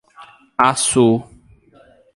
Açu 0.67 1.05